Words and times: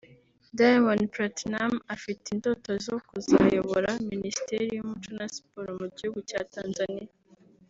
Diamond 0.57 1.03
Platnumz 1.13 1.83
afite 1.95 2.25
indoto 2.35 2.71
zo 2.85 2.95
kuzayobora 3.07 3.89
Minisiteri 4.11 4.65
y'Umuco 4.75 5.09
na 5.17 5.25
Siporo 5.35 5.69
mu 5.79 5.87
gihugu 5.97 6.19
cya 6.29 6.41
Tanzania 6.55 7.09